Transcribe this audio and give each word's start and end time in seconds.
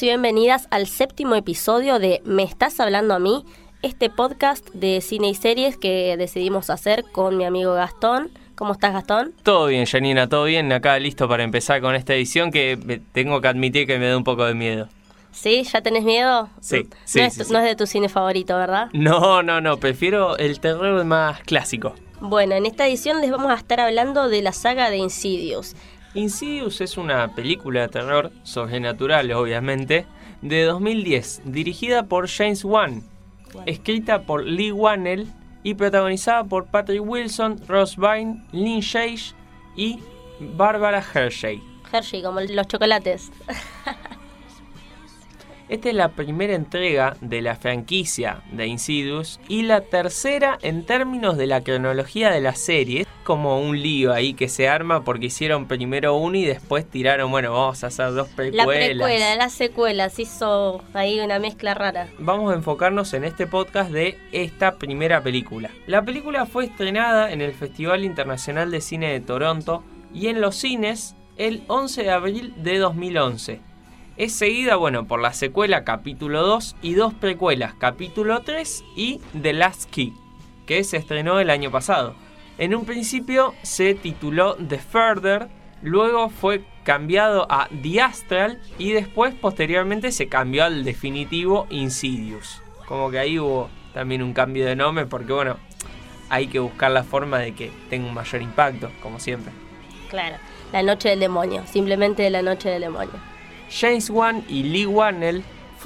Bienvenidos 0.00 0.02
y 0.02 0.06
bienvenidas 0.06 0.68
al 0.70 0.86
séptimo 0.86 1.34
episodio 1.34 1.98
de 1.98 2.20
Me 2.24 2.42
estás 2.44 2.78
hablando 2.78 3.14
a 3.14 3.18
mí, 3.18 3.44
este 3.82 4.10
podcast 4.10 4.68
de 4.70 5.00
cine 5.00 5.28
y 5.28 5.34
series 5.34 5.76
que 5.76 6.16
decidimos 6.16 6.70
hacer 6.70 7.04
con 7.10 7.36
mi 7.36 7.44
amigo 7.44 7.74
Gastón. 7.74 8.30
¿Cómo 8.54 8.72
estás, 8.74 8.92
Gastón? 8.92 9.32
Todo 9.42 9.66
bien, 9.66 9.86
Janina, 9.86 10.28
todo 10.28 10.44
bien. 10.44 10.70
Acá 10.72 10.98
listo 10.98 11.28
para 11.28 11.42
empezar 11.42 11.80
con 11.80 11.94
esta 11.94 12.14
edición 12.14 12.52
que 12.52 13.00
tengo 13.12 13.40
que 13.40 13.48
admitir 13.48 13.86
que 13.86 13.98
me 13.98 14.08
da 14.08 14.16
un 14.16 14.24
poco 14.24 14.44
de 14.44 14.54
miedo. 14.54 14.88
¿Sí? 15.32 15.64
¿Ya 15.64 15.80
tenés 15.80 16.04
miedo? 16.04 16.48
Sí, 16.60 16.84
no 16.84 16.96
sí, 17.04 17.20
es, 17.20 17.34
sí, 17.34 17.44
sí. 17.44 17.52
no 17.52 17.58
es 17.58 17.64
de 17.64 17.74
tu 17.74 17.86
cine 17.86 18.08
favorito, 18.08 18.56
¿verdad? 18.56 18.90
No, 18.92 19.42
no, 19.42 19.60
no, 19.60 19.78
prefiero 19.78 20.36
el 20.36 20.60
terror 20.60 21.04
más 21.04 21.40
clásico. 21.40 21.94
Bueno, 22.20 22.54
en 22.54 22.66
esta 22.66 22.86
edición 22.86 23.20
les 23.20 23.30
vamos 23.30 23.50
a 23.50 23.54
estar 23.54 23.80
hablando 23.80 24.28
de 24.28 24.42
la 24.42 24.52
saga 24.52 24.90
de 24.90 24.98
Insidious. 24.98 25.74
Insidious 26.14 26.80
es 26.80 26.96
una 26.96 27.34
película 27.34 27.82
de 27.82 27.88
terror 27.88 28.32
sobrenatural, 28.42 29.30
obviamente, 29.32 30.06
de 30.42 30.62
2010, 30.64 31.42
dirigida 31.44 32.06
por 32.06 32.28
James 32.28 32.64
Wan, 32.64 33.02
escrita 33.66 34.22
por 34.22 34.44
Lee 34.44 34.72
Wannell 34.72 35.26
y 35.62 35.74
protagonizada 35.74 36.44
por 36.44 36.66
Patrick 36.66 37.02
Wilson, 37.04 37.60
Ross 37.68 37.96
Byrne, 37.96 38.42
Lynn 38.52 38.80
Shage 38.80 39.34
y 39.76 40.00
Barbara 40.40 41.04
Hershey. 41.14 41.62
Hershey, 41.92 42.22
como 42.22 42.40
los 42.40 42.66
chocolates. 42.66 43.30
Esta 45.68 45.90
es 45.90 45.94
la 45.94 46.08
primera 46.08 46.54
entrega 46.54 47.16
de 47.20 47.42
la 47.42 47.54
franquicia 47.54 48.42
de 48.52 48.66
Insidious 48.66 49.38
y 49.48 49.62
la 49.64 49.82
tercera 49.82 50.56
en 50.62 50.86
términos 50.86 51.36
de 51.36 51.46
la 51.46 51.62
cronología 51.62 52.30
de 52.30 52.40
la 52.40 52.54
serie. 52.54 53.06
Como 53.22 53.60
un 53.60 53.78
lío 53.82 54.14
ahí 54.14 54.32
que 54.32 54.48
se 54.48 54.66
arma 54.66 55.04
porque 55.04 55.26
hicieron 55.26 55.66
primero 55.68 56.16
uno 56.16 56.38
y 56.38 56.46
después 56.46 56.88
tiraron, 56.88 57.30
bueno, 57.30 57.52
vamos 57.52 57.84
a 57.84 57.88
hacer 57.88 58.12
dos 58.12 58.30
La 58.30 58.36
precuelas. 58.36 58.86
precuela, 58.86 59.36
la 59.36 59.48
secuela, 59.50 60.08
se 60.08 60.22
hizo 60.22 60.82
ahí 60.94 61.20
una 61.20 61.38
mezcla 61.38 61.74
rara. 61.74 62.08
Vamos 62.18 62.50
a 62.50 62.56
enfocarnos 62.56 63.12
en 63.12 63.24
este 63.24 63.46
podcast 63.46 63.90
de 63.90 64.16
esta 64.32 64.76
primera 64.76 65.22
película. 65.22 65.70
La 65.86 66.02
película 66.02 66.46
fue 66.46 66.64
estrenada 66.64 67.30
en 67.30 67.42
el 67.42 67.52
Festival 67.52 68.04
Internacional 68.04 68.70
de 68.70 68.80
Cine 68.80 69.12
de 69.12 69.20
Toronto 69.20 69.84
y 70.14 70.28
en 70.28 70.40
los 70.40 70.56
cines 70.56 71.14
el 71.36 71.62
11 71.68 72.04
de 72.04 72.10
abril 72.10 72.54
de 72.56 72.78
2011. 72.78 73.67
Es 74.18 74.32
seguida, 74.32 74.74
bueno, 74.74 75.06
por 75.06 75.20
la 75.20 75.32
secuela 75.32 75.84
capítulo 75.84 76.42
2 76.42 76.74
y 76.82 76.94
dos 76.94 77.14
precuelas, 77.14 77.74
capítulo 77.74 78.40
3 78.40 78.82
y 78.96 79.20
The 79.40 79.52
Last 79.52 79.88
Key, 79.92 80.12
que 80.66 80.82
se 80.82 80.96
estrenó 80.96 81.38
el 81.38 81.50
año 81.50 81.70
pasado. 81.70 82.16
En 82.58 82.74
un 82.74 82.84
principio 82.84 83.54
se 83.62 83.94
tituló 83.94 84.56
The 84.56 84.78
Further, 84.80 85.46
luego 85.82 86.30
fue 86.30 86.64
cambiado 86.82 87.46
a 87.48 87.68
The 87.80 88.00
Astral 88.00 88.60
y 88.76 88.90
después 88.90 89.36
posteriormente 89.36 90.10
se 90.10 90.26
cambió 90.26 90.64
al 90.64 90.82
definitivo 90.82 91.68
Insidious. 91.70 92.60
Como 92.86 93.12
que 93.12 93.20
ahí 93.20 93.38
hubo 93.38 93.70
también 93.94 94.24
un 94.24 94.32
cambio 94.32 94.66
de 94.66 94.74
nombre 94.74 95.06
porque 95.06 95.32
bueno, 95.32 95.58
hay 96.28 96.48
que 96.48 96.58
buscar 96.58 96.90
la 96.90 97.04
forma 97.04 97.38
de 97.38 97.54
que 97.54 97.70
tenga 97.88 98.08
un 98.08 98.14
mayor 98.14 98.42
impacto, 98.42 98.90
como 99.00 99.20
siempre. 99.20 99.52
Claro, 100.10 100.38
la 100.72 100.82
noche 100.82 101.10
del 101.10 101.20
demonio, 101.20 101.62
simplemente 101.68 102.28
la 102.30 102.42
noche 102.42 102.68
del 102.68 102.80
demonio. 102.80 103.37
James 103.70 104.10
Wan 104.10 104.44
y 104.48 104.62
Lee 104.64 104.86
Wannell 104.86 105.42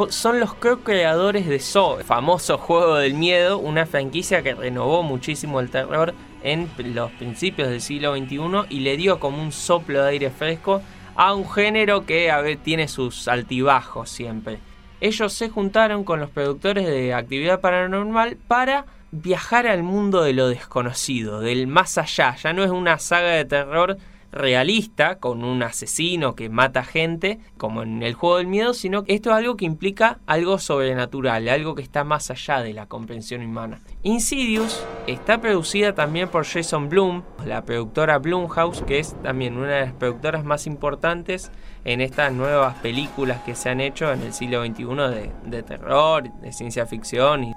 son 0.09 0.41
los 0.41 0.55
co-creadores 0.55 1.47
de 1.47 1.59
Saw, 1.59 2.03
famoso 2.03 2.57
juego 2.57 2.97
del 2.97 3.15
miedo, 3.15 3.59
una 3.59 3.85
franquicia 3.85 4.43
que 4.43 4.55
renovó 4.55 5.03
muchísimo 5.03 5.61
el 5.61 5.71
terror 5.71 6.15
en 6.43 6.71
los 6.95 7.11
principios 7.13 7.69
del 7.69 7.81
siglo 7.81 8.17
XXI 8.17 8.67
y 8.71 8.81
le 8.81 8.97
dio 8.97 9.21
como 9.21 9.43
un 9.43 9.53
soplo 9.53 10.03
de 10.03 10.11
aire 10.11 10.31
fresco 10.31 10.81
a 11.15 11.35
un 11.35 11.49
género 11.49 12.07
que 12.07 12.31
a 12.31 12.41
ver, 12.41 12.57
tiene 12.57 12.89
sus 12.89 13.29
altibajos 13.29 14.09
siempre. 14.09 14.59
Ellos 15.01 15.33
se 15.33 15.51
juntaron 15.51 16.05
con 16.05 16.21
los 16.21 16.31
productores 16.31 16.87
de 16.87 17.13
Actividad 17.13 17.61
Paranormal 17.61 18.37
para 18.49 18.87
viajar 19.11 19.67
al 19.67 19.83
mundo 19.83 20.23
de 20.23 20.33
lo 20.33 20.49
desconocido, 20.49 21.41
del 21.41 21.67
más 21.67 21.99
allá. 21.99 22.35
Ya 22.37 22.53
no 22.53 22.65
es 22.65 22.71
una 22.71 22.99
saga 22.99 23.33
de 23.33 23.45
terror 23.45 23.99
realista 24.33 25.19
con 25.19 25.45
un 25.45 25.63
asesino 25.63 26.35
que 26.35 26.49
mata 26.49 26.83
gente 26.83 27.39
como 27.59 27.83
en 27.83 28.03
el 28.03 28.15
juego 28.15 28.39
del 28.39 28.47
miedo, 28.47 28.75
sino 28.75 29.05
que 29.05 29.15
esto 29.15 29.31
es 29.31 29.37
algo 29.37 29.57
que 29.57 29.67
implica 29.67 30.19
algo 30.27 30.59
sobrenatural, 30.59 31.49
algo 31.49 31.75
que 31.75 31.83
está 31.83 32.03
más 32.03 32.31
allá 32.31 32.63
de 32.63 32.73
la 32.73 32.87
comprensión 32.87 33.43
humana. 33.43 33.81
Insidious 34.03 34.85
está 35.07 35.41
producida 35.41 35.95
también 35.95 36.29
por 36.29 36.47
Jason 36.47 36.89
Blum, 36.89 37.23
la 37.45 37.65
productora 37.65 38.19
Blumhouse, 38.19 38.83
que 38.83 38.99
es 38.99 39.15
también 39.23 39.57
una 39.57 39.73
de 39.73 39.81
las 39.83 39.93
productoras 39.93 40.45
más 40.45 40.67
importantes 40.67 41.53
en 41.85 42.01
estas 42.01 42.33
nuevas 42.33 42.75
películas 42.77 43.43
que 43.43 43.55
se 43.55 43.69
han 43.69 43.81
hecho 43.81 44.11
en 44.13 44.23
el 44.23 44.33
siglo 44.33 44.65
XXI 44.65 44.85
de, 44.85 45.33
de 45.45 45.63
terror, 45.63 46.33
de 46.33 46.53
ciencia 46.53 46.87
ficción. 46.87 47.55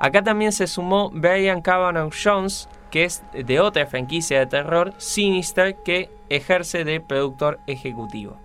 Acá 0.00 0.22
también 0.22 0.52
se 0.52 0.66
sumó 0.66 1.10
Brian 1.10 1.62
Cavanaugh 1.62 2.12
Jones, 2.12 2.68
que 2.94 3.02
es 3.02 3.24
de 3.32 3.58
otra 3.58 3.86
franquicia 3.86 4.38
de 4.38 4.46
terror, 4.46 4.94
Sinister, 4.98 5.74
que 5.82 6.10
ejerce 6.28 6.84
de 6.84 7.00
productor 7.00 7.58
ejecutivo. 7.66 8.36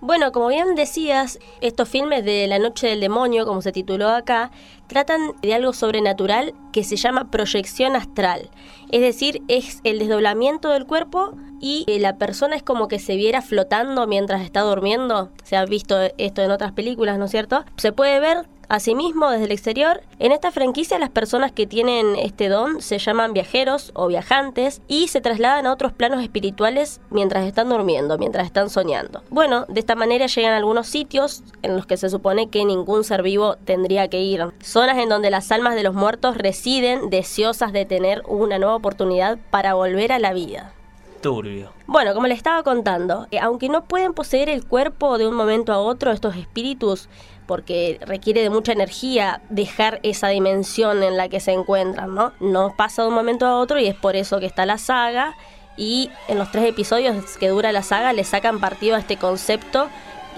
Bueno, 0.00 0.32
como 0.32 0.48
bien 0.48 0.74
decías, 0.74 1.38
estos 1.60 1.86
filmes 1.86 2.24
de 2.24 2.46
La 2.46 2.58
Noche 2.58 2.86
del 2.86 3.00
Demonio, 3.00 3.44
como 3.44 3.60
se 3.60 3.72
tituló 3.72 4.08
acá, 4.08 4.50
tratan 4.86 5.32
de 5.42 5.52
algo 5.52 5.74
sobrenatural 5.74 6.54
que 6.72 6.82
se 6.82 6.96
llama 6.96 7.30
proyección 7.30 7.94
astral. 7.94 8.48
Es 8.90 9.02
decir, 9.02 9.42
es 9.48 9.80
el 9.84 9.98
desdoblamiento 9.98 10.70
del 10.70 10.86
cuerpo 10.86 11.34
y 11.60 11.84
la 11.98 12.16
persona 12.16 12.56
es 12.56 12.62
como 12.62 12.88
que 12.88 12.98
se 12.98 13.16
viera 13.16 13.42
flotando 13.42 14.06
mientras 14.06 14.40
está 14.40 14.62
durmiendo. 14.62 15.28
Se 15.42 15.56
ha 15.56 15.64
visto 15.66 15.98
esto 16.16 16.40
en 16.40 16.52
otras 16.52 16.72
películas, 16.72 17.18
¿no 17.18 17.26
es 17.26 17.32
cierto? 17.32 17.66
Se 17.76 17.92
puede 17.92 18.18
ver 18.18 18.46
Asimismo, 18.68 19.30
desde 19.30 19.44
el 19.44 19.52
exterior, 19.52 20.02
en 20.18 20.32
esta 20.32 20.50
franquicia 20.50 20.98
las 20.98 21.10
personas 21.10 21.52
que 21.52 21.66
tienen 21.66 22.16
este 22.16 22.48
don 22.48 22.80
se 22.80 22.98
llaman 22.98 23.32
viajeros 23.32 23.92
o 23.94 24.06
viajantes 24.06 24.82
y 24.88 25.08
se 25.08 25.20
trasladan 25.20 25.66
a 25.66 25.72
otros 25.72 25.92
planos 25.92 26.22
espirituales 26.22 27.00
mientras 27.10 27.46
están 27.46 27.68
durmiendo, 27.68 28.18
mientras 28.18 28.46
están 28.46 28.70
soñando. 28.70 29.22
Bueno, 29.30 29.66
de 29.68 29.80
esta 29.80 29.94
manera 29.94 30.26
llegan 30.26 30.52
a 30.52 30.56
algunos 30.56 30.86
sitios 30.86 31.42
en 31.62 31.76
los 31.76 31.86
que 31.86 31.96
se 31.96 32.10
supone 32.10 32.48
que 32.48 32.64
ningún 32.64 33.04
ser 33.04 33.22
vivo 33.22 33.56
tendría 33.64 34.08
que 34.08 34.20
ir. 34.20 34.44
Zonas 34.60 34.98
en 34.98 35.08
donde 35.08 35.30
las 35.30 35.52
almas 35.52 35.74
de 35.74 35.82
los 35.82 35.94
muertos 35.94 36.36
residen 36.36 37.10
deseosas 37.10 37.72
de 37.72 37.84
tener 37.84 38.22
una 38.26 38.58
nueva 38.58 38.76
oportunidad 38.76 39.38
para 39.50 39.74
volver 39.74 40.12
a 40.12 40.18
la 40.18 40.32
vida. 40.32 40.72
Turbio. 41.20 41.70
Bueno, 41.86 42.12
como 42.12 42.26
les 42.26 42.36
estaba 42.36 42.62
contando, 42.62 43.26
eh, 43.30 43.38
aunque 43.38 43.70
no 43.70 43.84
pueden 43.84 44.12
poseer 44.12 44.50
el 44.50 44.66
cuerpo 44.66 45.16
de 45.16 45.26
un 45.26 45.34
momento 45.34 45.72
a 45.72 45.78
otro, 45.78 46.10
estos 46.10 46.36
espíritus 46.36 47.08
porque 47.46 47.98
requiere 48.02 48.42
de 48.42 48.50
mucha 48.50 48.72
energía 48.72 49.40
dejar 49.48 50.00
esa 50.02 50.28
dimensión 50.28 51.02
en 51.02 51.16
la 51.16 51.28
que 51.28 51.40
se 51.40 51.52
encuentran, 51.52 52.14
¿no? 52.14 52.32
No 52.40 52.74
pasa 52.76 53.02
de 53.02 53.08
un 53.08 53.14
momento 53.14 53.46
a 53.46 53.58
otro 53.58 53.78
y 53.78 53.86
es 53.86 53.94
por 53.94 54.16
eso 54.16 54.40
que 54.40 54.46
está 54.46 54.66
la 54.66 54.78
saga 54.78 55.36
y 55.76 56.10
en 56.28 56.38
los 56.38 56.50
tres 56.50 56.64
episodios 56.66 57.36
que 57.36 57.48
dura 57.48 57.72
la 57.72 57.82
saga 57.82 58.12
le 58.12 58.24
sacan 58.24 58.60
partido 58.60 58.96
a 58.96 59.00
este 59.00 59.16
concepto 59.16 59.88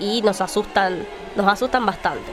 y 0.01 0.23
nos 0.23 0.41
asustan, 0.41 1.07
nos 1.37 1.47
asustan 1.47 1.87
bastante. 1.87 2.31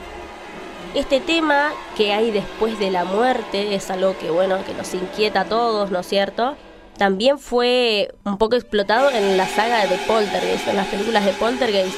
Este 0.94 1.20
tema 1.20 1.72
que 1.96 2.12
hay 2.12 2.30
después 2.30 2.78
de 2.78 2.90
la 2.90 3.04
muerte 3.04 3.74
es 3.74 3.90
algo 3.90 4.16
que 4.18 4.30
bueno, 4.30 4.64
que 4.64 4.74
nos 4.74 4.94
inquieta 4.94 5.40
a 5.40 5.44
todos, 5.44 5.90
¿no 5.90 6.00
es 6.00 6.06
cierto? 6.06 6.56
También 6.96 7.40
fue 7.40 8.14
un 8.24 8.38
poco 8.38 8.54
explotado 8.54 9.10
en 9.10 9.36
la 9.36 9.48
saga 9.48 9.84
de 9.86 9.96
Poltergeist, 10.06 10.68
en 10.68 10.76
las 10.76 10.86
películas 10.86 11.24
de 11.24 11.32
Poltergeist 11.32 11.96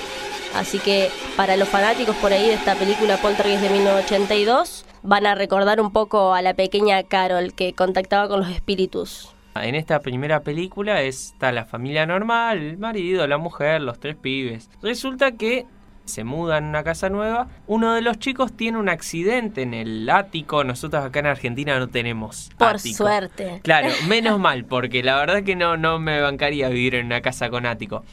Así 0.54 0.78
que 0.78 1.10
para 1.36 1.56
los 1.56 1.68
fanáticos 1.68 2.16
por 2.16 2.32
ahí 2.32 2.46
de 2.46 2.54
esta 2.54 2.74
película 2.74 3.16
Poltergeist 3.18 3.62
de 3.62 3.70
1982 3.70 4.84
van 5.02 5.26
a 5.26 5.34
recordar 5.34 5.80
un 5.80 5.92
poco 5.92 6.34
a 6.34 6.42
la 6.42 6.54
pequeña 6.54 7.02
Carol 7.02 7.54
que 7.54 7.72
contactaba 7.72 8.28
con 8.28 8.40
los 8.40 8.50
espíritus. 8.50 9.32
En 9.54 9.74
esta 9.74 10.00
primera 10.00 10.40
película 10.40 11.00
está 11.02 11.50
la 11.52 11.64
familia 11.64 12.04
normal, 12.04 12.58
el 12.58 12.78
marido, 12.78 13.26
la 13.26 13.38
mujer, 13.38 13.80
los 13.80 13.98
tres 13.98 14.16
pibes. 14.16 14.68
Resulta 14.82 15.32
que 15.32 15.66
se 16.06 16.24
mudan 16.24 16.64
a 16.64 16.68
una 16.68 16.84
casa 16.84 17.08
nueva. 17.08 17.48
Uno 17.66 17.94
de 17.94 18.00
los 18.00 18.18
chicos 18.18 18.52
tiene 18.52 18.78
un 18.78 18.88
accidente 18.88 19.62
en 19.62 19.74
el 19.74 20.08
ático. 20.08 20.64
Nosotros 20.64 21.04
acá 21.04 21.20
en 21.20 21.26
Argentina 21.26 21.78
no 21.78 21.88
tenemos. 21.88 22.50
Por 22.56 22.76
ático. 22.76 22.96
suerte. 22.96 23.60
Claro, 23.62 23.88
menos 24.08 24.38
mal, 24.38 24.64
porque 24.64 25.02
la 25.02 25.16
verdad 25.16 25.42
que 25.42 25.56
no, 25.56 25.76
no 25.76 25.98
me 25.98 26.20
bancaría 26.20 26.68
vivir 26.68 26.94
en 26.94 27.06
una 27.06 27.20
casa 27.20 27.50
con 27.50 27.66
ático. 27.66 28.04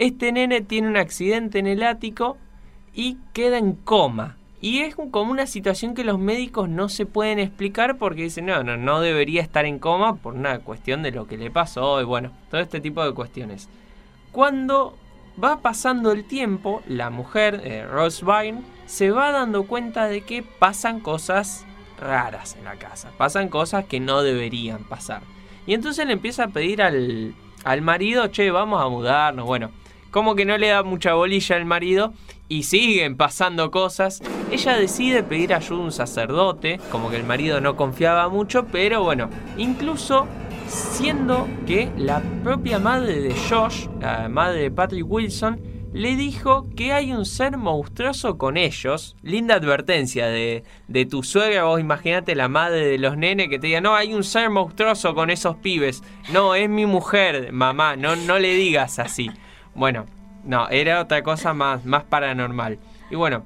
Este 0.00 0.32
nene 0.32 0.62
tiene 0.62 0.88
un 0.88 0.96
accidente 0.96 1.58
en 1.58 1.66
el 1.66 1.82
ático 1.82 2.38
y 2.94 3.18
queda 3.34 3.58
en 3.58 3.74
coma. 3.74 4.38
Y 4.62 4.78
es 4.78 4.94
como 4.94 5.30
una 5.30 5.46
situación 5.46 5.92
que 5.92 6.04
los 6.04 6.18
médicos 6.18 6.70
no 6.70 6.88
se 6.88 7.04
pueden 7.04 7.38
explicar 7.38 7.98
porque 7.98 8.22
dicen, 8.22 8.46
no, 8.46 8.64
no, 8.64 8.78
no 8.78 9.02
debería 9.02 9.42
estar 9.42 9.66
en 9.66 9.78
coma 9.78 10.16
por 10.16 10.32
una 10.32 10.60
cuestión 10.60 11.02
de 11.02 11.10
lo 11.10 11.26
que 11.26 11.36
le 11.36 11.50
pasó 11.50 12.00
y 12.00 12.04
bueno, 12.04 12.32
todo 12.50 12.62
este 12.62 12.80
tipo 12.80 13.04
de 13.04 13.12
cuestiones. 13.12 13.68
Cuando 14.32 14.96
va 15.42 15.60
pasando 15.60 16.12
el 16.12 16.24
tiempo, 16.24 16.82
la 16.88 17.10
mujer, 17.10 17.60
eh, 17.62 17.84
Rose 17.86 18.24
Byrne, 18.24 18.62
se 18.86 19.10
va 19.10 19.32
dando 19.32 19.64
cuenta 19.64 20.06
de 20.06 20.22
que 20.22 20.42
pasan 20.42 21.00
cosas 21.00 21.66
raras 21.98 22.56
en 22.56 22.64
la 22.64 22.76
casa, 22.76 23.12
pasan 23.18 23.50
cosas 23.50 23.84
que 23.84 24.00
no 24.00 24.22
deberían 24.22 24.82
pasar. 24.84 25.20
Y 25.66 25.74
entonces 25.74 26.06
le 26.06 26.14
empieza 26.14 26.44
a 26.44 26.48
pedir 26.48 26.80
al, 26.80 27.34
al 27.64 27.82
marido, 27.82 28.28
che, 28.28 28.50
vamos 28.50 28.82
a 28.82 28.88
mudarnos, 28.88 29.44
bueno, 29.44 29.70
como 30.10 30.34
que 30.34 30.44
no 30.44 30.58
le 30.58 30.68
da 30.68 30.82
mucha 30.82 31.14
bolilla 31.14 31.56
al 31.56 31.64
marido 31.64 32.12
y 32.48 32.64
siguen 32.64 33.16
pasando 33.16 33.70
cosas, 33.70 34.20
ella 34.50 34.76
decide 34.76 35.22
pedir 35.22 35.54
ayuda 35.54 35.80
a 35.80 35.84
un 35.84 35.92
sacerdote, 35.92 36.80
como 36.90 37.10
que 37.10 37.16
el 37.16 37.24
marido 37.24 37.60
no 37.60 37.76
confiaba 37.76 38.28
mucho, 38.28 38.66
pero 38.66 39.02
bueno, 39.04 39.30
incluso 39.56 40.26
siendo 40.66 41.48
que 41.66 41.90
la 41.96 42.20
propia 42.42 42.78
madre 42.78 43.20
de 43.20 43.34
Josh, 43.48 43.86
la 44.00 44.28
madre 44.28 44.62
de 44.62 44.70
Patrick 44.70 45.06
Wilson, 45.08 45.60
le 45.92 46.14
dijo 46.14 46.68
que 46.76 46.92
hay 46.92 47.12
un 47.12 47.24
ser 47.24 47.56
monstruoso 47.56 48.38
con 48.38 48.56
ellos. 48.56 49.16
Linda 49.22 49.56
advertencia 49.56 50.26
de, 50.26 50.62
de 50.86 51.04
tu 51.04 51.22
suegra, 51.22 51.64
vos 51.64 51.80
imagínate 51.80 52.34
la 52.34 52.48
madre 52.48 52.86
de 52.86 52.98
los 52.98 53.16
nenes 53.16 53.48
que 53.48 53.58
te 53.58 53.66
diga, 53.68 53.80
no, 53.80 53.96
hay 53.96 54.14
un 54.14 54.22
ser 54.22 54.50
monstruoso 54.50 55.14
con 55.14 55.30
esos 55.30 55.56
pibes. 55.56 56.02
No, 56.32 56.54
es 56.54 56.68
mi 56.68 56.86
mujer, 56.86 57.52
mamá, 57.52 57.96
no, 57.96 58.14
no 58.14 58.38
le 58.38 58.54
digas 58.54 58.98
así. 59.00 59.30
Bueno, 59.74 60.06
no, 60.44 60.68
era 60.68 61.00
otra 61.00 61.22
cosa 61.22 61.52
más, 61.54 61.84
más 61.84 62.04
paranormal. 62.04 62.78
Y 63.10 63.16
bueno, 63.16 63.44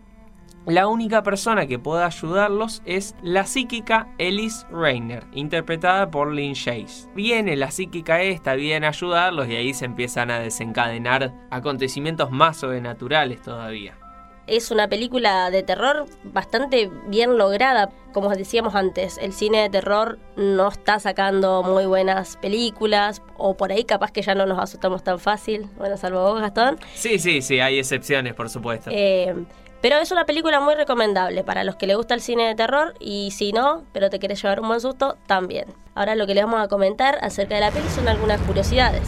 la 0.66 0.86
única 0.86 1.22
persona 1.22 1.66
que 1.66 1.78
pueda 1.78 2.06
ayudarlos 2.06 2.82
es 2.86 3.14
la 3.22 3.44
psíquica 3.44 4.08
Elise 4.16 4.66
Rainer, 4.70 5.24
interpretada 5.32 6.10
por 6.10 6.32
Lynn 6.32 6.54
Chase. 6.54 7.10
Viene 7.14 7.54
la 7.56 7.70
psíquica 7.70 8.22
esta, 8.22 8.54
viene 8.54 8.86
a 8.86 8.90
ayudarlos 8.90 9.48
y 9.48 9.56
ahí 9.56 9.74
se 9.74 9.84
empiezan 9.84 10.30
a 10.30 10.38
desencadenar 10.38 11.34
acontecimientos 11.50 12.30
más 12.30 12.56
sobrenaturales 12.56 13.42
todavía. 13.42 13.98
Es 14.46 14.70
una 14.70 14.88
película 14.88 15.50
de 15.50 15.62
terror 15.62 16.06
bastante 16.22 16.90
bien 17.06 17.38
lograda. 17.38 17.90
Como 18.12 18.28
decíamos 18.30 18.74
antes, 18.74 19.16
el 19.18 19.32
cine 19.32 19.62
de 19.62 19.70
terror 19.70 20.18
no 20.36 20.68
está 20.68 21.00
sacando 21.00 21.62
muy 21.62 21.86
buenas 21.86 22.36
películas, 22.36 23.22
o 23.38 23.56
por 23.56 23.72
ahí 23.72 23.84
capaz 23.84 24.12
que 24.12 24.22
ya 24.22 24.34
no 24.34 24.44
nos 24.44 24.58
asustamos 24.58 25.02
tan 25.02 25.18
fácil. 25.18 25.68
Bueno, 25.76 25.96
salvo 25.96 26.22
vos, 26.22 26.40
Gastón. 26.40 26.78
Sí, 26.94 27.18
sí, 27.18 27.40
sí, 27.40 27.60
hay 27.60 27.78
excepciones, 27.78 28.34
por 28.34 28.50
supuesto. 28.50 28.90
Eh, 28.92 29.34
pero 29.80 29.98
es 29.98 30.10
una 30.12 30.24
película 30.24 30.60
muy 30.60 30.74
recomendable 30.74 31.44
para 31.44 31.62
los 31.62 31.76
que 31.76 31.86
les 31.86 31.96
gusta 31.96 32.14
el 32.14 32.20
cine 32.20 32.46
de 32.46 32.54
terror 32.54 32.94
y 33.00 33.30
si 33.32 33.52
no, 33.52 33.84
pero 33.92 34.08
te 34.08 34.18
querés 34.18 34.42
llevar 34.42 34.60
un 34.60 34.68
buen 34.68 34.80
susto, 34.80 35.16
también. 35.26 35.66
Ahora 35.94 36.14
lo 36.14 36.26
que 36.26 36.34
les 36.34 36.44
vamos 36.44 36.62
a 36.62 36.68
comentar 36.68 37.18
acerca 37.20 37.56
de 37.56 37.60
la 37.62 37.70
peli 37.70 37.88
son 37.88 38.08
algunas 38.08 38.40
curiosidades. 38.42 39.02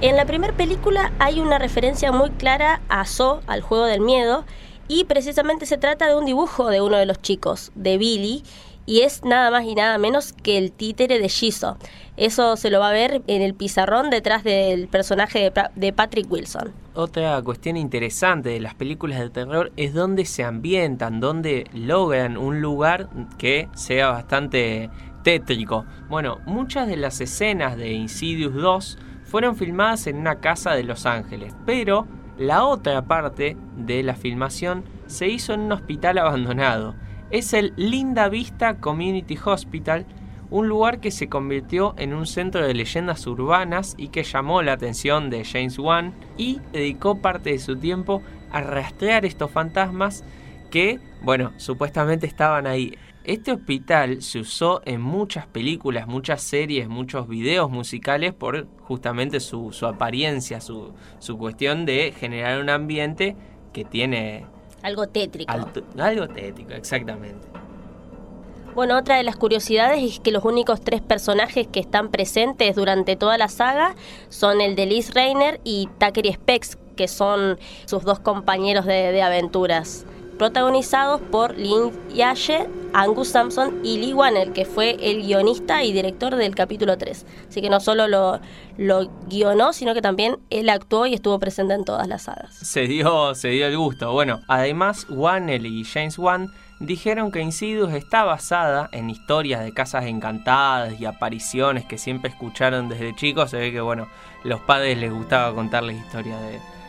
En 0.00 0.16
la 0.16 0.26
primera 0.26 0.52
película 0.52 1.12
hay 1.18 1.40
una 1.40 1.58
referencia 1.58 2.12
muy 2.12 2.30
clara 2.30 2.82
a 2.88 3.04
So, 3.04 3.40
al 3.46 3.62
juego 3.62 3.86
del 3.86 4.00
miedo, 4.00 4.44
y 4.88 5.04
precisamente 5.04 5.66
se 5.66 5.78
trata 5.78 6.08
de 6.08 6.16
un 6.16 6.24
dibujo 6.24 6.68
de 6.68 6.80
uno 6.80 6.96
de 6.96 7.06
los 7.06 7.20
chicos, 7.20 7.72
de 7.74 7.98
Billy, 7.98 8.42
y 8.86 9.00
es 9.00 9.24
nada 9.24 9.50
más 9.50 9.64
y 9.64 9.74
nada 9.74 9.98
menos 9.98 10.32
que 10.32 10.56
el 10.58 10.72
títere 10.72 11.18
de 11.18 11.28
Shizo. 11.28 11.76
Eso 12.16 12.56
se 12.56 12.70
lo 12.70 12.80
va 12.80 12.90
a 12.90 12.92
ver 12.92 13.20
en 13.26 13.42
el 13.42 13.52
pizarrón 13.54 14.10
detrás 14.10 14.44
del 14.44 14.88
personaje 14.88 15.52
de, 15.74 15.92
Patrick 15.92 16.30
Wilson. 16.30 16.72
Otra 16.94 17.42
cuestión 17.42 17.76
interesante 17.76 18.50
de 18.50 18.60
las 18.60 18.74
películas 18.74 19.18
de 19.18 19.28
terror 19.28 19.72
es 19.76 19.92
dónde 19.92 20.24
se 20.24 20.44
ambientan, 20.44 21.20
dónde 21.20 21.66
logran 21.74 22.36
un 22.38 22.62
lugar 22.62 23.10
que 23.38 23.68
sea 23.74 24.10
bastante 24.10 24.88
tétrico. 25.24 25.84
Bueno, 26.08 26.38
muchas 26.46 26.86
de 26.86 26.96
las 26.96 27.20
escenas 27.20 27.76
de 27.76 27.92
Insidious 27.92 28.54
2 28.54 28.98
fueron 29.24 29.56
filmadas 29.56 30.06
en 30.06 30.16
una 30.16 30.36
casa 30.40 30.72
de 30.72 30.84
Los 30.84 31.04
Ángeles, 31.04 31.52
pero 31.66 32.06
la 32.38 32.64
otra 32.64 33.02
parte 33.02 33.56
de 33.76 34.02
la 34.02 34.14
filmación 34.14 34.84
se 35.06 35.28
hizo 35.28 35.54
en 35.54 35.60
un 35.60 35.72
hospital 35.72 36.18
abandonado. 36.18 36.94
Es 37.30 37.52
el 37.52 37.72
Linda 37.76 38.28
Vista 38.28 38.78
Community 38.78 39.38
Hospital, 39.44 40.06
un 40.48 40.68
lugar 40.68 41.00
que 41.00 41.10
se 41.10 41.28
convirtió 41.28 41.94
en 41.98 42.14
un 42.14 42.26
centro 42.26 42.64
de 42.64 42.72
leyendas 42.72 43.26
urbanas 43.26 43.94
y 43.98 44.08
que 44.08 44.22
llamó 44.22 44.62
la 44.62 44.74
atención 44.74 45.28
de 45.28 45.44
James 45.44 45.78
Wan 45.78 46.14
y 46.36 46.60
dedicó 46.72 47.18
parte 47.18 47.50
de 47.50 47.58
su 47.58 47.76
tiempo 47.76 48.22
a 48.52 48.60
rastrear 48.60 49.24
estos 49.24 49.50
fantasmas 49.50 50.22
que, 50.70 51.00
bueno, 51.22 51.52
supuestamente 51.56 52.26
estaban 52.26 52.66
ahí. 52.66 52.96
Este 53.26 53.50
hospital 53.50 54.22
se 54.22 54.38
usó 54.38 54.82
en 54.84 55.00
muchas 55.00 55.48
películas, 55.48 56.06
muchas 56.06 56.40
series, 56.42 56.88
muchos 56.88 57.26
videos 57.26 57.68
musicales 57.68 58.32
por 58.32 58.68
justamente 58.82 59.40
su, 59.40 59.72
apariencia, 59.82 60.60
su, 60.60 60.92
su, 61.18 61.36
cuestión 61.36 61.86
de 61.86 62.14
generar 62.16 62.60
un 62.60 62.70
ambiente 62.70 63.34
que 63.72 63.84
tiene... 63.84 64.46
Algo 64.80 65.08
tétrico. 65.08 65.52
algo 65.98 66.28
tétrico, 66.28 66.70
exactamente. 66.74 67.48
Bueno, 68.76 68.96
otra 68.96 69.16
de 69.16 69.24
las 69.24 69.34
curiosidades 69.34 70.04
es 70.04 70.20
que 70.20 70.30
los 70.30 70.44
únicos 70.44 70.80
tres 70.80 71.00
personajes 71.00 71.66
que 71.66 71.80
están 71.80 72.12
presentes 72.12 72.76
durante 72.76 73.16
toda 73.16 73.38
la 73.38 73.48
saga 73.48 73.96
son 74.28 74.60
el 74.60 74.76
de 74.76 74.86
Liz 74.86 75.12
Reiner 75.12 75.60
y 75.64 75.88
Takeri 75.98 76.32
Spex, 76.32 76.78
que 76.94 77.08
son 77.08 77.58
sus 77.86 78.04
dos 78.04 78.20
compañeros 78.20 78.86
de, 78.86 79.10
de 79.10 79.22
aventuras 79.22 80.06
protagonizados 80.38 81.20
por 81.20 81.56
Lin 81.56 81.92
Yashe, 82.14 82.68
Angus 82.92 83.28
Sampson 83.28 83.80
y 83.84 83.98
Lee 83.98 84.14
Wanner, 84.14 84.52
que 84.52 84.64
fue 84.64 84.96
el 85.00 85.22
guionista 85.22 85.82
y 85.84 85.92
director 85.92 86.36
del 86.36 86.54
capítulo 86.54 86.96
3. 86.96 87.26
Así 87.48 87.60
que 87.60 87.70
no 87.70 87.80
solo 87.80 88.06
lo, 88.08 88.40
guionó, 89.28 89.72
sino 89.72 89.94
que 89.94 90.02
también 90.02 90.38
él 90.50 90.68
actuó 90.68 91.06
y 91.06 91.14
estuvo 91.14 91.38
presente 91.38 91.74
en 91.74 91.84
todas 91.84 92.08
las 92.08 92.22
sagas. 92.22 92.54
Se 92.54 92.86
dio, 92.86 93.34
se 93.34 93.48
dio 93.48 93.66
el 93.66 93.76
gusto. 93.76 94.12
Bueno, 94.12 94.40
además 94.48 95.06
Wanner 95.10 95.64
y 95.64 95.84
James 95.84 96.18
Wan 96.18 96.52
dijeron 96.80 97.32
que 97.32 97.40
Insidious 97.40 97.92
está 97.94 98.24
basada 98.24 98.88
en 98.92 99.08
historias 99.08 99.64
de 99.64 99.72
casas 99.72 100.04
encantadas 100.06 101.00
y 101.00 101.06
apariciones 101.06 101.84
que 101.86 101.98
siempre 101.98 102.30
escucharon 102.30 102.88
desde 102.88 103.14
chicos. 103.14 103.50
Se 103.50 103.58
ve 103.58 103.72
que, 103.72 103.80
bueno, 103.80 104.08
los 104.44 104.60
padres 104.60 104.98
les 104.98 105.12
gustaba 105.12 105.54
contarles 105.54 105.96
historias 105.96 106.38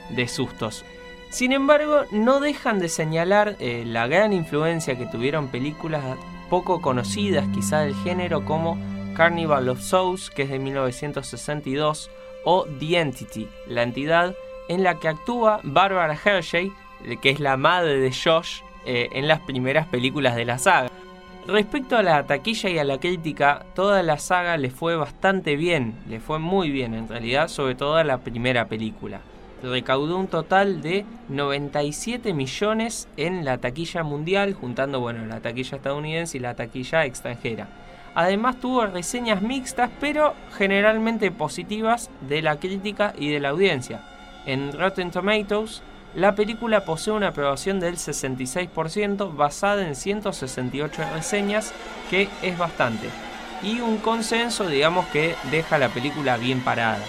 de 0.10 0.28
sustos. 0.28 0.84
Sin 1.30 1.52
embargo, 1.52 2.04
no 2.12 2.40
dejan 2.40 2.80
de 2.80 2.88
señalar 2.88 3.58
eh, 3.60 3.84
la 3.86 4.08
gran 4.08 4.32
influencia 4.32 4.98
que 4.98 5.06
tuvieron 5.06 5.50
películas 5.50 6.04
poco 6.50 6.82
conocidas 6.82 7.46
quizá 7.54 7.82
del 7.82 7.96
género 7.96 8.46
como 8.46 8.78
Carnival 9.14 9.68
of 9.68 9.82
Souls, 9.82 10.30
que 10.30 10.44
es 10.44 10.50
de 10.50 10.60
1962, 10.60 12.10
o 12.46 12.66
The 12.80 13.00
Entity, 13.00 13.48
la 13.68 13.84
entidad 13.84 14.36
en 14.70 14.84
la 14.84 15.00
que 15.00 15.10
actúa 15.10 15.60
Barbara 15.64 16.18
Hershey, 16.24 16.72
que 17.22 17.30
es 17.30 17.42
la 17.42 17.58
madre 17.58 18.00
de 18.00 18.12
Josh 18.12 18.62
eh, 18.86 19.10
en 19.12 19.28
las 19.28 19.42
primeras 19.42 19.86
películas 19.88 20.36
de 20.36 20.46
la 20.46 20.58
saga. 20.58 20.90
Respecto 21.46 21.98
a 21.98 22.04
la 22.04 22.26
taquilla 22.26 22.70
y 22.70 22.80
a 22.80 22.84
la 22.86 23.00
crítica, 23.00 23.66
toda 23.76 24.02
la 24.02 24.18
saga 24.18 24.56
le 24.56 24.70
fue 24.70 24.96
bastante 24.96 25.58
bien, 25.58 25.96
le 26.08 26.22
fue 26.22 26.40
muy 26.40 26.72
bien 26.72 26.94
en 26.94 27.10
realidad, 27.10 27.50
sobre 27.50 27.76
todo 27.76 28.02
la 28.04 28.20
primera 28.20 28.68
película 28.68 29.20
recaudó 29.70 30.18
un 30.18 30.28
total 30.28 30.82
de 30.82 31.06
97 31.30 32.34
millones 32.34 33.08
en 33.18 33.46
la 33.46 33.58
taquilla 33.60 34.04
mundial, 34.04 34.54
juntando 34.54 35.00
bueno, 35.00 35.26
la 35.26 35.40
taquilla 35.40 35.78
estadounidense 35.78 36.38
y 36.38 36.42
la 36.42 36.56
taquilla 36.56 37.06
extranjera. 37.06 37.68
Además 38.16 38.60
tuvo 38.60 38.86
reseñas 38.88 39.42
mixtas, 39.42 39.92
pero 40.00 40.34
generalmente 40.58 41.30
positivas 41.32 42.10
de 42.28 42.42
la 42.42 42.60
crítica 42.60 43.14
y 43.18 43.30
de 43.30 43.40
la 43.40 43.50
audiencia. 43.50 44.02
En 44.46 44.72
Rotten 44.72 45.12
Tomatoes, 45.12 45.84
la 46.16 46.34
película 46.34 46.84
posee 46.84 47.14
una 47.14 47.28
aprobación 47.28 47.80
del 47.80 47.98
66% 47.98 49.36
basada 49.36 49.86
en 49.86 49.96
168 49.96 51.04
reseñas, 51.14 51.74
que 52.10 52.28
es 52.42 52.58
bastante. 52.58 53.10
Y 53.62 53.82
un 53.82 53.98
consenso, 53.98 54.68
digamos, 54.68 55.06
que 55.08 55.36
deja 55.52 55.78
la 55.78 55.90
película 55.90 56.38
bien 56.38 56.62
parada. 56.62 57.04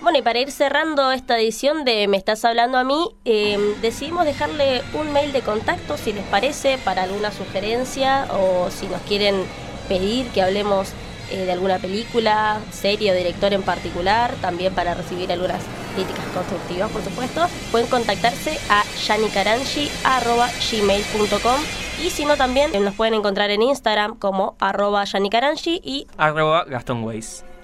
Bueno, 0.00 0.18
y 0.18 0.22
para 0.22 0.38
ir 0.38 0.52
cerrando 0.52 1.10
esta 1.10 1.36
edición 1.38 1.84
de 1.84 2.06
Me 2.06 2.16
estás 2.16 2.44
hablando 2.44 2.78
a 2.78 2.84
mí, 2.84 3.16
em, 3.24 3.80
decidimos 3.80 4.24
dejarle 4.24 4.82
un 4.94 5.12
mail 5.12 5.32
de 5.32 5.42
contacto, 5.42 5.96
si 5.96 6.12
les 6.12 6.24
parece, 6.26 6.78
para 6.78 7.02
alguna 7.02 7.32
sugerencia 7.32 8.28
o 8.30 8.70
si 8.70 8.86
nos 8.86 9.02
quieren 9.02 9.44
pedir 9.88 10.28
que 10.28 10.40
hablemos 10.40 10.92
eh, 11.30 11.44
de 11.44 11.52
alguna 11.52 11.78
película, 11.78 12.60
serie 12.70 13.10
o 13.10 13.14
director 13.14 13.52
en 13.52 13.62
particular, 13.62 14.32
también 14.40 14.72
para 14.74 14.94
recibir 14.94 15.30
algunas 15.32 15.62
críticas 15.94 16.24
constructivas, 16.32 16.90
por 16.90 17.02
supuesto, 17.02 17.46
pueden 17.70 17.86
contactarse 17.88 18.58
a 18.70 18.82
yanikaranshi.gmail.com 19.06 21.60
y 22.02 22.08
si 22.10 22.24
no 22.24 22.36
también 22.36 22.72
nos 22.84 22.94
pueden 22.94 23.14
encontrar 23.14 23.50
en 23.50 23.62
Instagram 23.62 24.16
como 24.16 24.56
arroba 24.60 25.02
yanikaranshi 25.04 25.80
y 25.82 26.06
arroba 26.16 26.64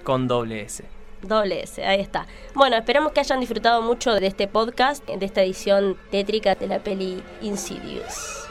con 0.03 0.27
doble 0.27 0.63
S. 0.63 0.83
Doble 1.27 1.63
S, 1.63 1.83
ahí 1.85 2.01
está. 2.01 2.27
Bueno, 2.53 2.75
esperamos 2.75 3.11
que 3.11 3.19
hayan 3.19 3.39
disfrutado 3.39 3.81
mucho 3.81 4.13
de 4.13 4.27
este 4.27 4.47
podcast, 4.47 5.05
de 5.07 5.25
esta 5.25 5.41
edición 5.41 5.97
tétrica 6.11 6.55
de 6.55 6.67
la 6.67 6.79
peli 6.79 7.21
Insidious. 7.41 8.44